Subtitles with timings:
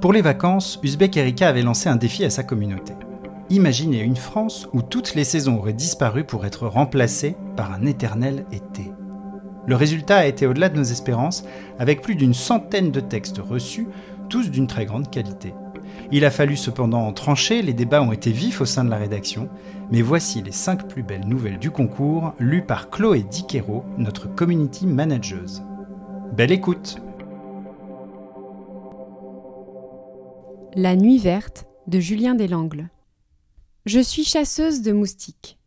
[0.00, 2.92] Pour les vacances, Uzbek Erika avait lancé un défi à sa communauté.
[3.50, 8.46] Imaginez une France où toutes les saisons auraient disparu pour être remplacées par un éternel
[8.52, 8.92] été.
[9.66, 11.44] Le résultat a été au-delà de nos espérances,
[11.80, 13.88] avec plus d'une centaine de textes reçus,
[14.28, 15.52] tous d'une très grande qualité.
[16.12, 19.48] Il a fallu cependant trancher, les débats ont été vifs au sein de la rédaction,
[19.90, 24.86] mais voici les 5 plus belles nouvelles du concours, lues par Chloé Diquero, notre community
[24.86, 25.64] manageuse.
[26.36, 27.00] Belle écoute
[30.80, 32.88] La nuit verte de Julien Deslangles.
[33.84, 35.58] Je suis chasseuse de moustiques.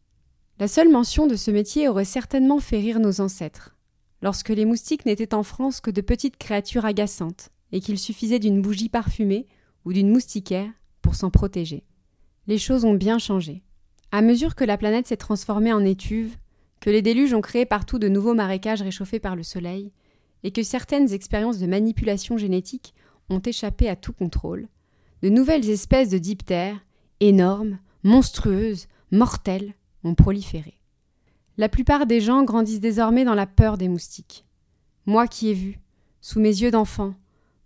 [0.57, 3.75] La seule mention de ce métier aurait certainement fait rire nos ancêtres,
[4.21, 8.61] lorsque les moustiques n'étaient en France que de petites créatures agaçantes, et qu'il suffisait d'une
[8.61, 9.47] bougie parfumée
[9.83, 10.71] ou d'une moustiquaire
[11.01, 11.83] pour s'en protéger.
[12.47, 13.63] Les choses ont bien changé.
[14.13, 16.37] À mesure que la planète s'est transformée en étuve,
[16.79, 19.91] que les déluges ont créé partout de nouveaux marécages réchauffés par le soleil,
[20.43, 22.93] et que certaines expériences de manipulation génétique
[23.29, 24.69] ont échappé à tout contrôle,
[25.21, 26.83] de nouvelles espèces de diptères,
[27.19, 29.73] énormes, monstrueuses, mortelles,
[30.03, 30.79] ont proliféré.
[31.57, 34.45] La plupart des gens grandissent désormais dans la peur des moustiques.
[35.05, 35.79] Moi qui ai vu,
[36.21, 37.13] sous mes yeux d'enfant,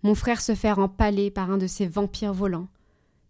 [0.04, 2.68] mon frère se faire empaler par un de ces vampires volants,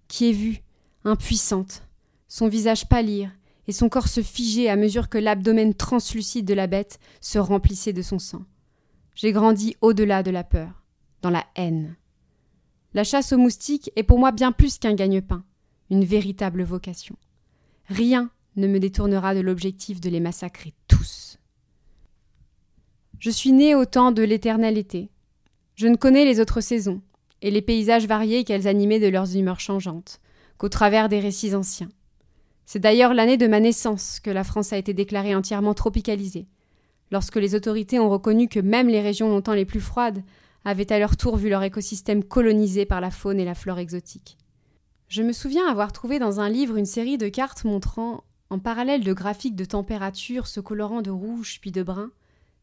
[0.07, 0.61] qui ai vu,
[1.03, 1.83] impuissante,
[2.27, 3.31] son visage pâlir
[3.67, 7.93] et son corps se figer à mesure que l'abdomen translucide de la bête se remplissait
[7.93, 8.43] de son sang.
[9.15, 10.83] J'ai grandi au-delà de la peur,
[11.21, 11.95] dans la haine.
[12.95, 15.43] La chasse aux moustiques est pour moi bien plus qu'un gagne-pain,
[15.89, 17.17] une véritable vocation.
[17.89, 21.37] Rien ne me détournera de l'objectif de les massacrer tous.
[23.19, 25.09] Je suis né au temps de l'éternel été.
[25.75, 27.01] Je ne connais les autres saisons,
[27.41, 30.21] et les paysages variés qu'elles animaient de leurs humeurs changeantes,
[30.57, 31.89] qu'au travers des récits anciens.
[32.65, 36.47] C'est d'ailleurs l'année de ma naissance que la France a été déclarée entièrement tropicalisée,
[37.11, 40.23] lorsque les autorités ont reconnu que même les régions longtemps les plus froides
[40.65, 44.37] avaient à leur tour vu leur écosystème colonisé par la faune et la flore exotique.
[45.07, 49.03] Je me souviens avoir trouvé dans un livre une série de cartes montrant, en parallèle
[49.03, 52.11] de graphiques de température se colorant de rouge puis de brun,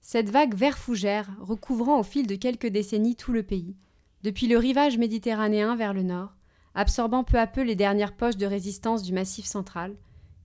[0.01, 3.77] cette vague vert fougère recouvrant au fil de quelques décennies tout le pays,
[4.25, 6.35] depuis le rivage méditerranéen vers le nord,
[6.75, 9.95] absorbant peu à peu les dernières poches de résistance du massif central,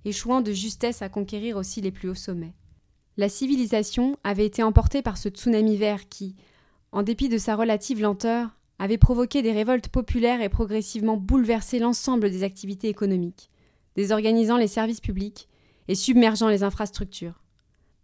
[0.06, 2.54] échouant de justesse à conquérir aussi les plus hauts sommets.
[3.18, 6.36] La civilisation avait été emportée par ce tsunami vert qui,
[6.92, 12.30] en dépit de sa relative lenteur, avait provoqué des révoltes populaires et progressivement bouleversé l'ensemble
[12.30, 13.50] des activités économiques,
[13.96, 15.50] désorganisant les services publics
[15.88, 17.42] et submergeant les infrastructures.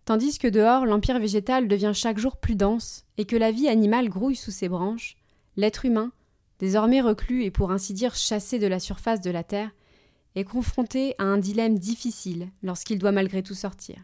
[0.06, 4.10] Tandis que dehors, l'empire végétal devient chaque jour plus dense et que la vie animale
[4.10, 5.16] grouille sous ses branches,
[5.56, 6.12] l'être humain,
[6.60, 9.72] désormais reclus et pour ainsi dire chassé de la surface de la Terre,
[10.36, 13.98] est confronté à un dilemme difficile lorsqu'il doit malgré tout sortir.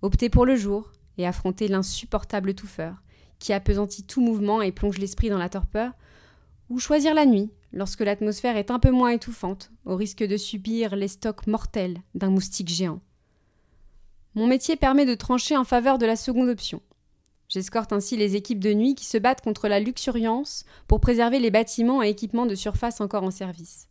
[0.00, 3.02] Opter pour le jour et affronter l'insupportable touffeur,
[3.38, 5.92] qui appesantit tout mouvement et plonge l'esprit dans la torpeur,
[6.70, 10.96] ou choisir la nuit, lorsque l'atmosphère est un peu moins étouffante, au risque de subir
[10.96, 13.00] les stocks mortels d'un moustique géant.
[14.34, 16.80] Mon métier permet de trancher en faveur de la seconde option.
[17.48, 21.50] J'escorte ainsi les équipes de nuit qui se battent contre la luxuriance pour préserver les
[21.50, 23.88] bâtiments et équipements de surface encore en service.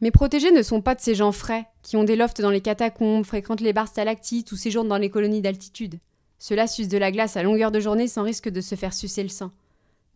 [0.00, 2.60] Mes protégés ne sont pas de ces gens frais qui ont des lofts dans les
[2.60, 5.98] catacombes, fréquentent les bars stalactites ou séjournent dans les colonies d'altitude.
[6.38, 9.22] Ceux-là sucent de la glace à longueur de journée sans risque de se faire sucer
[9.22, 9.50] le sang.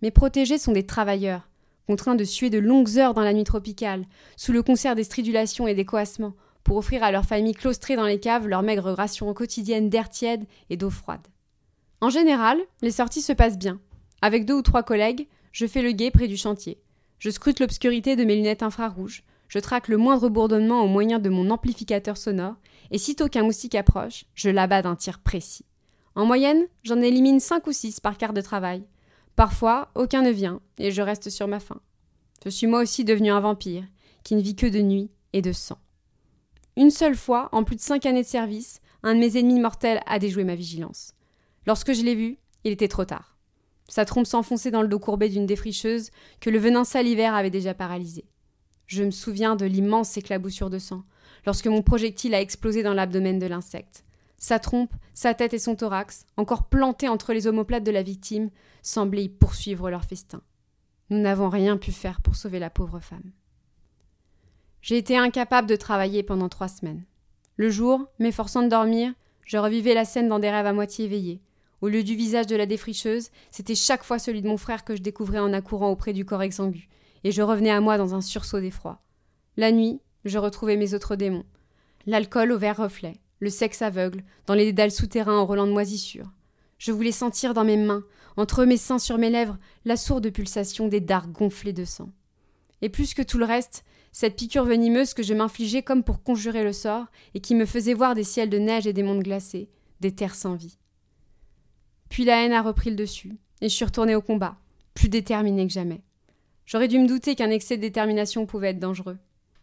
[0.02, 1.48] Mes protégés sont des travailleurs,
[1.86, 4.04] contraints de suer de longues heures dans la nuit tropicale,
[4.36, 8.06] sous le concert des stridulations et des coassements, pour offrir à leurs familles claustrées dans
[8.06, 11.26] les caves leur maigre ration quotidienne d'air tiède et d'eau froide.
[12.00, 13.80] En général, les sorties se passent bien.
[14.22, 16.78] Avec deux ou trois collègues, je fais le guet près du chantier.
[17.18, 21.28] Je scrute l'obscurité de mes lunettes infrarouges, je traque le moindre bourdonnement au moyen de
[21.28, 22.54] mon amplificateur sonore,
[22.90, 25.64] et sitôt qu'un moustique approche, je l'abats d'un tir précis.
[26.14, 28.84] En moyenne, j'en élimine 5 ou 6 par quart de travail.
[29.36, 31.80] Parfois, aucun ne vient, et je reste sur ma faim.
[32.44, 33.84] Je suis moi aussi devenu un vampire,
[34.24, 35.78] qui ne vit que de nuit et de sang.
[36.76, 40.00] Une seule fois, en plus de 5 années de service, un de mes ennemis mortels
[40.06, 41.14] a déjoué ma vigilance.
[41.66, 43.36] Lorsque je l'ai vu, il était trop tard.
[43.88, 46.10] Sa trompe s'enfonçait dans le dos courbé d'une défricheuse
[46.40, 48.24] que le venin salivaire avait déjà paralysé.
[48.86, 51.04] Je me souviens de l'immense éclaboussure de sang,
[51.46, 54.04] lorsque mon projectile a explosé dans l'abdomen de l'insecte.
[54.40, 58.48] Sa trompe, sa tête et son thorax, encore plantés entre les omoplates de la victime,
[58.80, 60.40] semblaient y poursuivre leur festin.
[61.10, 63.32] Nous n'avons rien pu faire pour sauver la pauvre femme.
[64.80, 67.04] J'ai été incapable de travailler pendant trois semaines.
[67.56, 69.12] Le jour, m'efforçant de dormir,
[69.44, 71.42] je revivais la scène dans des rêves à moitié éveillés.
[71.82, 74.96] Au lieu du visage de la défricheuse, c'était chaque fois celui de mon frère que
[74.96, 76.88] je découvrais en accourant auprès du corps exsangu,
[77.24, 79.02] et je revenais à moi dans un sursaut d'effroi.
[79.58, 81.44] La nuit, je retrouvais mes autres démons.
[82.06, 86.30] L'alcool au vert reflet, le sexe aveugle, dans les dédales souterrains en relents de moisissure.
[86.78, 88.04] Je voulais sentir dans mes mains,
[88.36, 92.10] entre mes seins sur mes lèvres, la sourde pulsation des dards gonflés de sang.
[92.82, 96.64] Et plus que tout le reste, cette piqûre venimeuse que je m'infligeais comme pour conjurer
[96.64, 99.68] le sort, et qui me faisait voir des ciels de neige et des mondes glacés,
[100.00, 100.78] des terres sans vie.
[102.08, 104.56] Puis la haine a repris le dessus, et je suis retournée au combat,
[104.94, 106.02] plus déterminée que jamais.
[106.66, 109.18] J'aurais dû me douter qu'un excès de détermination pouvait être dangereux.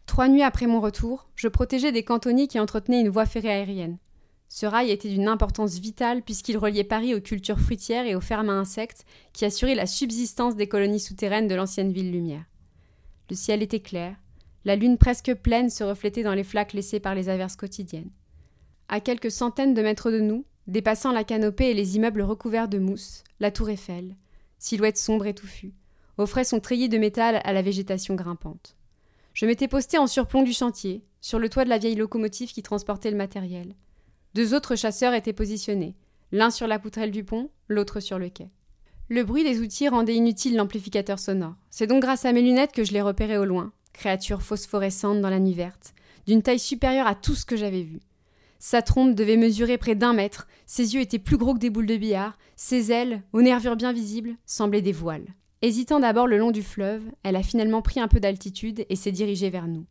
[0.08, 3.98] Trois nuits après mon retour, je protégeais des cantonniers qui entretenaient une voie ferrée aérienne.
[4.48, 8.48] Ce rail était d'une importance vitale puisqu'il reliait Paris aux cultures fruitières et aux fermes
[8.48, 12.42] à insectes qui assuraient la subsistance des colonies souterraines de l'ancienne ville lumière.
[13.28, 14.16] Le ciel était clair,
[14.64, 18.10] la lune presque pleine se reflétait dans les flaques laissées par les averses quotidiennes.
[18.88, 22.78] À quelques centaines de mètres de nous, dépassant la canopée et les immeubles recouverts de
[22.78, 24.16] mousse, la tour Eiffel,
[24.58, 25.74] silhouette sombre et touffue,
[26.16, 28.77] offrait son treillis de métal à la végétation grimpante.
[29.38, 32.64] Je m'étais posté en surplomb du chantier, sur le toit de la vieille locomotive qui
[32.64, 33.76] transportait le matériel.
[34.34, 35.94] Deux autres chasseurs étaient positionnés,
[36.32, 38.48] l'un sur la poutrelle du pont, l'autre sur le quai.
[39.08, 41.54] Le bruit des outils rendait inutile l'amplificateur sonore.
[41.70, 45.30] C'est donc grâce à mes lunettes que je les repérais au loin, créature phosphorescente dans
[45.30, 45.94] la nuit verte,
[46.26, 48.00] d'une taille supérieure à tout ce que j'avais vu.
[48.58, 51.86] Sa trompe devait mesurer près d'un mètre, ses yeux étaient plus gros que des boules
[51.86, 55.32] de billard, ses ailes, aux nervures bien visibles, semblaient des voiles.
[55.60, 59.10] Hésitant d'abord le long du fleuve, elle a finalement pris un peu d'altitude et s'est
[59.10, 59.86] dirigée vers nous.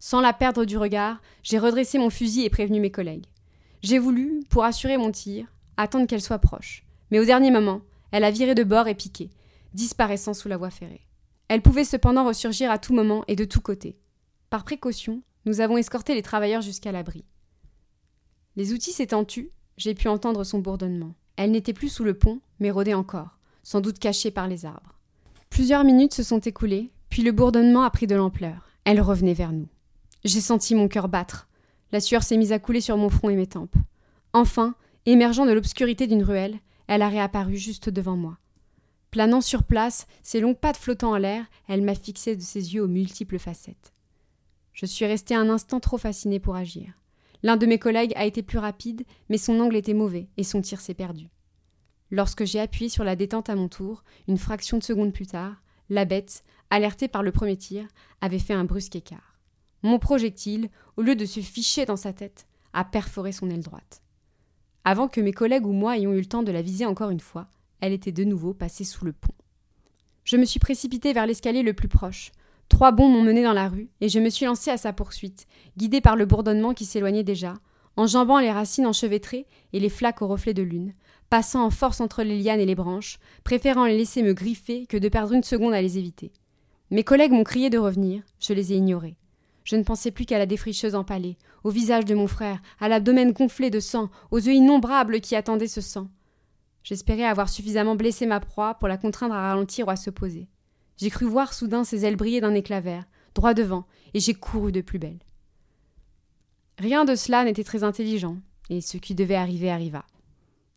[0.00, 3.26] Sans la perdre du regard, j'ai redressé mon fusil et prévenu mes collègues.
[3.82, 5.46] J'ai voulu, pour assurer mon tir,
[5.76, 6.84] attendre qu'elle soit proche.
[7.10, 9.30] Mais au dernier moment, elle a viré de bord et piqué,
[9.72, 11.06] disparaissant sous la voie ferrée.
[11.46, 13.98] Elle pouvait cependant ressurgir à tout moment et de tous côtés.
[14.50, 17.24] Par précaution, nous avons escorté les travailleurs jusqu'à l'abri.
[18.56, 21.14] Les outils s'étant tus, j'ai pu entendre son bourdonnement.
[21.36, 24.94] Elle n'était plus sous le pont, mais rôdait encore, sans doute cachée par les arbres.
[25.54, 28.70] Plusieurs minutes se sont écoulées, puis le bourdonnement a pris de l'ampleur.
[28.82, 29.68] Elle revenait vers nous.
[30.24, 31.46] J'ai senti mon cœur battre,
[31.92, 33.76] la sueur s'est mise à couler sur mon front et mes tempes.
[34.32, 34.74] Enfin,
[35.06, 36.58] émergeant de l'obscurité d'une ruelle,
[36.88, 38.36] elle a réapparu juste devant moi.
[39.12, 42.82] Planant sur place, ses longues pattes flottant en l'air, elle m'a fixé de ses yeux
[42.82, 43.92] aux multiples facettes.
[44.72, 46.94] Je suis resté un instant trop fasciné pour agir.
[47.44, 50.60] L'un de mes collègues a été plus rapide, mais son angle était mauvais et son
[50.60, 51.28] tir s'est perdu.
[52.14, 55.56] Lorsque j'ai appuyé sur la détente à mon tour, une fraction de seconde plus tard,
[55.90, 57.88] la bête, alertée par le premier tir,
[58.20, 59.36] avait fait un brusque écart.
[59.82, 64.00] Mon projectile, au lieu de se ficher dans sa tête, a perforé son aile droite.
[64.84, 67.18] Avant que mes collègues ou moi ayons eu le temps de la viser encore une
[67.18, 67.48] fois,
[67.80, 69.34] elle était de nouveau passée sous le pont.
[70.22, 72.30] Je me suis précipité vers l'escalier le plus proche.
[72.68, 75.48] Trois bonds m'ont mené dans la rue, et je me suis lancé à sa poursuite,
[75.76, 77.54] guidé par le bourdonnement qui s'éloignait déjà,
[77.96, 80.94] enjambant les racines enchevêtrées et les flaques au reflet de lune,
[81.30, 84.96] passant en force entre les lianes et les branches, préférant les laisser me griffer que
[84.96, 86.32] de perdre une seconde à les éviter.
[86.90, 89.16] Mes collègues m'ont crié de revenir, je les ai ignorés.
[89.64, 93.32] Je ne pensais plus qu'à la défricheuse empalée, au visage de mon frère, à l'abdomen
[93.32, 96.08] gonflé de sang, aux yeux innombrables qui attendaient ce sang.
[96.82, 100.48] J'espérais avoir suffisamment blessé ma proie pour la contraindre à ralentir ou à se poser.
[100.98, 103.04] J'ai cru voir soudain ses ailes briller d'un éclat vert,
[103.34, 105.18] droit devant, et j'ai couru de plus belle.
[106.78, 108.36] Rien de cela n'était très intelligent,
[108.68, 110.04] et ce qui devait arriver arriva.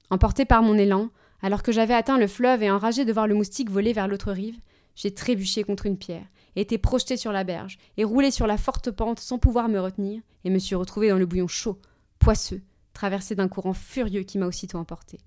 [0.10, 1.10] Emporté par mon élan,
[1.42, 4.32] alors que j'avais atteint le fleuve et enragé de voir le moustique voler vers l'autre
[4.32, 4.60] rive,
[4.96, 6.26] j'ai trébuché contre une pierre,
[6.56, 10.22] été projeté sur la berge, et roulé sur la forte pente sans pouvoir me retenir,
[10.44, 11.80] et me suis retrouvé dans le bouillon chaud,
[12.20, 12.62] poisseux,
[12.94, 15.20] traversé d'un courant furieux qui m'a aussitôt emporté.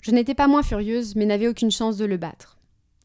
[0.00, 2.58] Je n'étais pas moins furieuse, mais n'avais aucune chance de le battre.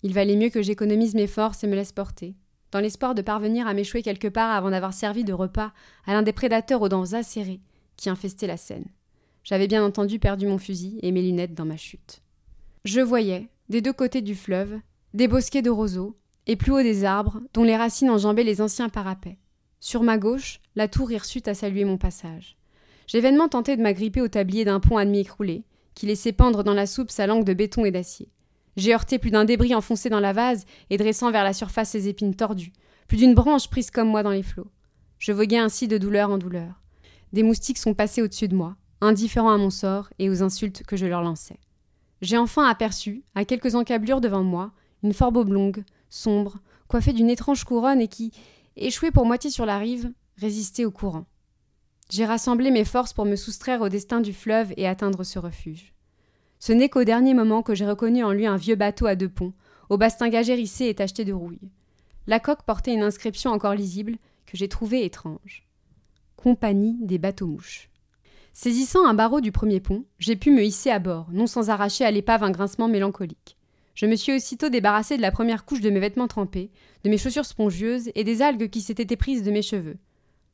[0.04, 2.36] Il valait mieux que j'économise mes forces et me laisse porter,
[2.72, 5.74] dans l'espoir de parvenir à m'échouer quelque part avant d'avoir servi de repas
[6.06, 7.62] à l'un des prédateurs aux dents acérées
[7.98, 8.86] qui infestaient la Seine.
[9.44, 12.22] J'avais bien entendu perdu mon fusil et mes lunettes dans ma chute.
[12.86, 14.80] Je voyais, des deux côtés du fleuve,
[15.14, 16.16] des bosquets de roseaux,
[16.48, 19.38] et plus haut des arbres, dont les racines enjambaient les anciens parapets.
[19.80, 22.58] Sur ma gauche, la tour hirsute à saluer mon passage.
[23.08, 25.64] J'ai vainement tenté de m'agripper au tablier d'un pont à demi écroulé,
[25.96, 28.30] qui laissait pendre dans la soupe sa langue de béton et d'acier.
[28.78, 32.08] J'ai heurté plus d'un débris enfoncé dans la vase et dressant vers la surface ses
[32.08, 32.72] épines tordues,
[33.08, 34.72] plus d'une branche prise comme moi dans les flots.
[35.20, 36.82] Je voguais ainsi de douleur en douleur.
[37.34, 40.96] Des moustiques sont passés au-dessus de moi, indifférents à mon sort et aux insultes que
[40.96, 41.60] je leur lançais.
[42.22, 44.72] J'ai enfin aperçu, à quelques encablures devant moi,
[45.04, 48.32] une forbe oblongue, sombre, coiffée d'une étrange couronne et qui,
[48.76, 51.26] échouée pour moitié sur la rive, résistait au courant.
[52.10, 55.94] J'ai rassemblé mes forces pour me soustraire au destin du fleuve et atteindre ce refuge.
[56.60, 59.30] Ce n'est qu'au dernier moment que j'ai reconnu en lui un vieux bateau à deux
[59.30, 59.54] ponts,
[59.90, 61.72] au bastingage hérissé et tacheté de rouille.
[62.28, 65.68] La coque portait une inscription encore lisible que j'ai trouvée étrange.
[66.36, 67.91] Compagnie des bateaux-mouches.
[68.54, 72.04] Saisissant un barreau du premier pont, j'ai pu me hisser à bord, non sans arracher
[72.04, 73.58] à l'épave un grincement mélancolique.
[73.96, 76.70] Je me suis aussitôt débarrassé de la première couche de mes vêtements trempés,
[77.04, 79.98] de mes chaussures spongieuses et des algues qui s'étaient éprises de mes cheveux.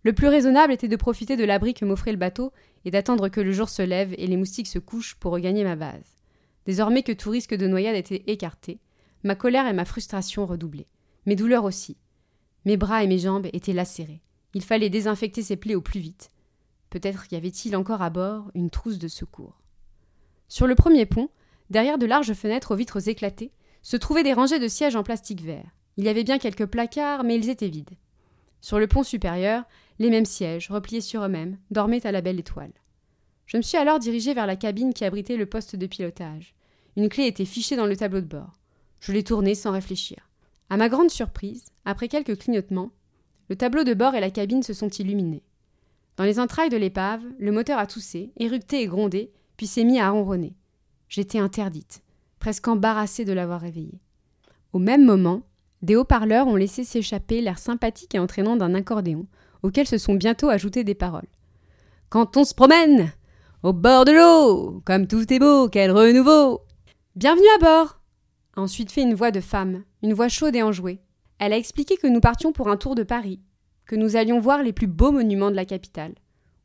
[0.03, 2.53] Le plus raisonnable était de profiter de l'abri que m'offrait le bateau
[2.85, 5.75] et d'attendre que le jour se lève et les moustiques se couchent pour regagner ma
[5.75, 6.21] base.
[6.65, 8.79] Désormais que tout risque de noyade était écarté,
[9.23, 10.87] ma colère et ma frustration redoublaient,
[11.25, 11.97] mes douleurs aussi.
[12.65, 14.21] Mes bras et mes jambes étaient lacérés.
[14.53, 16.29] Il fallait désinfecter ces plaies au plus vite.
[16.89, 19.62] Peut-être y avait-il encore à bord une trousse de secours.
[20.48, 21.29] Sur le premier pont,
[21.70, 23.51] derrière de larges fenêtres aux vitres éclatées,
[23.82, 25.70] se trouvaient des rangées de sièges en plastique vert.
[25.98, 27.98] Il y avait bien quelques placards, mais ils étaient vides.
[28.62, 29.63] Sur le pont supérieur,
[30.00, 32.74] les mêmes sièges, repliés sur eux-mêmes, dormaient à la belle étoile.
[33.46, 36.53] Je me suis alors dirigé vers la cabine qui abritait le poste de pilotage.
[36.96, 38.53] Une clé était fichée dans le tableau de bord.
[39.00, 40.29] Je l'ai tournée sans réfléchir.
[40.70, 42.91] À ma grande surprise, après quelques clignotements,
[43.50, 45.44] le tableau de bord et la cabine se sont illuminés.
[46.17, 50.00] Dans les entrailles de l'épave, le moteur a toussé, éructé et grondé, puis s'est mis
[50.00, 50.55] à ronronner.
[51.09, 52.01] J'étais interdite,
[52.39, 54.01] presque embarrassée de l'avoir réveillé.
[54.74, 55.43] Au même moment,
[55.83, 59.27] des haut-parleurs ont laissé s'échapper l'air sympathique et entraînant d'un accordéon,
[59.62, 61.27] auquel se sont bientôt ajoutées des paroles.
[62.09, 63.12] Quand on se promène
[63.62, 66.62] au bord de l'eau, comme tout est beau, quel renouveau
[67.15, 68.01] Bienvenue à bord
[68.55, 71.00] a ensuite fait une voix de femme, une voix chaude et enjouée.
[71.38, 73.39] Elle a expliqué que nous partions pour un tour de Paris,
[73.88, 76.13] que nous allions voir les plus beaux monuments de la capitale.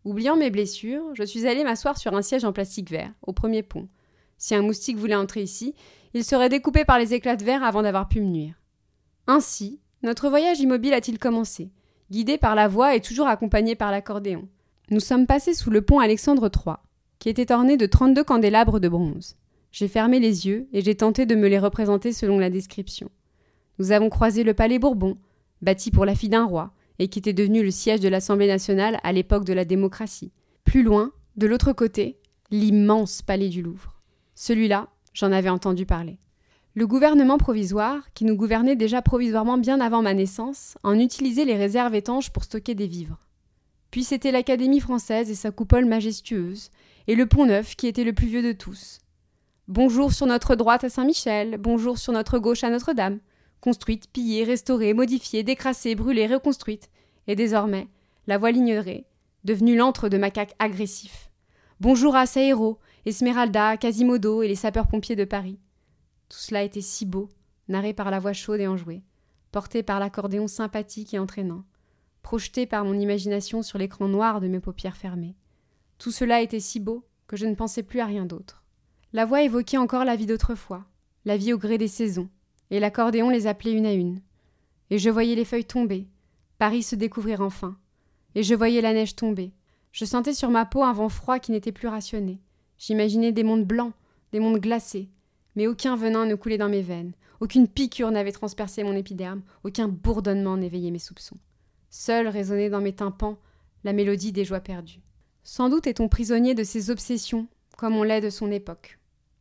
[0.04, 3.62] Oubliant mes blessures, je suis allée m'asseoir sur un siège en plastique vert, au premier
[3.62, 3.88] pont.
[4.36, 5.74] Si un moustique voulait entrer ici,
[6.14, 8.60] il serait découpé par les éclats de verre avant d'avoir pu me nuire.
[9.28, 11.70] Ainsi, notre voyage immobile a-t-il commencé,
[12.10, 14.48] guidé par la voix et toujours accompagné par l'accordéon.
[14.90, 16.74] Nous sommes passés sous le pont Alexandre III,
[17.20, 19.36] qui était orné de 32 candélabres de bronze.
[19.70, 23.10] J'ai fermé les yeux et j'ai tenté de me les représenter selon la description.
[23.78, 25.16] Nous avons croisé le palais Bourbon,
[25.62, 29.00] bâti pour la fille d'un roi, et qui était devenu le siège de l'Assemblée nationale
[29.02, 30.30] à l'époque de la démocratie.
[30.62, 32.20] Plus loin, de l'autre côté,
[32.52, 34.00] l'immense palais du Louvre.
[34.36, 36.20] Celui-là, j'en avais entendu parler.
[36.76, 41.56] Le gouvernement provisoire, qui nous gouvernait déjà provisoirement bien avant ma naissance, en utilisait les
[41.56, 43.18] réserves étanches pour stocker des vivres.
[43.90, 46.70] Puis c'était l'Académie française et sa coupole majestueuse,
[47.08, 49.00] et le Pont Neuf qui était le plus vieux de tous.
[49.66, 53.18] Bonjour sur notre droite à Saint-Michel, bonjour sur notre gauche à Notre-Dame
[53.62, 56.90] construite, pillée, restaurée, modifiée, décrassée, brûlée, reconstruite,
[57.26, 57.88] et désormais,
[58.26, 59.06] la voie lignerée,
[59.44, 61.30] devenue l'antre de macaques agressifs.
[61.80, 65.58] Bonjour à Saero, Esmeralda, Quasimodo et les sapeurs-pompiers de Paris.
[66.28, 67.28] Tout cela était si beau,
[67.68, 69.02] narré par la voix chaude et enjouée,
[69.50, 71.64] porté par l'accordéon sympathique et entraînant,
[72.22, 75.36] projeté par mon imagination sur l'écran noir de mes paupières fermées.
[75.98, 78.62] Tout cela était si beau que je ne pensais plus à rien d'autre.
[79.12, 80.84] La voix évoquait encore la vie d'autrefois,
[81.24, 82.28] la vie au gré des saisons,
[82.70, 84.22] et l'accordéon les appelait une à une.
[84.90, 86.08] Et je voyais les feuilles tomber,
[86.62, 87.76] Paris se découvrir enfin,
[88.36, 89.50] et je voyais la neige tomber.
[89.90, 92.40] Je sentais sur ma peau un vent froid qui n'était plus rationné.
[92.78, 93.94] J'imaginais des mondes blancs,
[94.30, 95.08] des mondes glacés,
[95.56, 99.88] mais aucun venin ne coulait dans mes veines, aucune piqûre n'avait transpercé mon épiderme, aucun
[99.88, 101.38] bourdonnement n'éveillait mes soupçons.
[101.90, 103.40] Seule résonnait dans mes tympans
[103.82, 105.02] la mélodie des joies perdues.
[105.42, 109.00] Sans doute est-on prisonnier de ses obsessions, comme on l'est de son époque.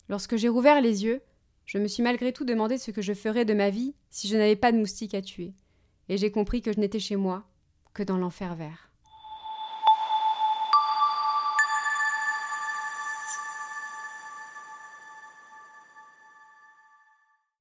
[0.10, 1.22] Lorsque j'ai rouvert les yeux,
[1.68, 4.38] je me suis malgré tout demandé ce que je ferais de ma vie si je
[4.38, 5.54] n'avais pas de moustiques à tuer,
[6.12, 7.46] et j'ai compris que je n'étais chez moi
[7.94, 8.91] que dans l'enfer vert.